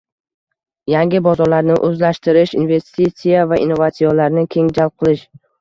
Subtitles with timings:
[0.93, 5.25] Yangi bozorlarni o‘zlashtirish, investitsiya va innovatsiyalarni keng jalb qilish